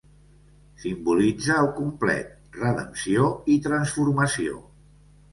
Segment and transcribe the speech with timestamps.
[0.83, 4.57] Simbolitza el complet, redempció i transformació.